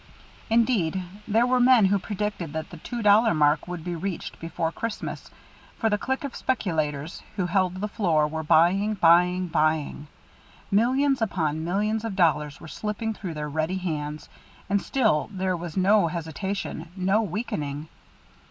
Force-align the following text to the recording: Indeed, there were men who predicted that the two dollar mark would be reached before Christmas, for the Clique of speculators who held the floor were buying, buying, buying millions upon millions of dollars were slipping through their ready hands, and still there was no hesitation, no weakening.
Indeed, 0.49 1.03
there 1.27 1.45
were 1.45 1.59
men 1.59 1.85
who 1.85 1.99
predicted 1.99 2.53
that 2.53 2.71
the 2.71 2.77
two 2.77 3.03
dollar 3.03 3.35
mark 3.35 3.67
would 3.67 3.83
be 3.83 3.93
reached 3.95 4.39
before 4.39 4.71
Christmas, 4.71 5.29
for 5.77 5.91
the 5.91 5.97
Clique 5.99 6.23
of 6.23 6.35
speculators 6.35 7.21
who 7.35 7.45
held 7.45 7.75
the 7.75 7.87
floor 7.87 8.27
were 8.27 8.41
buying, 8.41 8.95
buying, 8.95 9.45
buying 9.47 10.07
millions 10.71 11.21
upon 11.21 11.63
millions 11.63 12.03
of 12.03 12.15
dollars 12.15 12.59
were 12.59 12.67
slipping 12.67 13.13
through 13.13 13.35
their 13.35 13.47
ready 13.47 13.77
hands, 13.77 14.27
and 14.71 14.81
still 14.81 15.29
there 15.31 15.55
was 15.55 15.77
no 15.77 16.07
hesitation, 16.07 16.89
no 16.97 17.21
weakening. 17.21 17.87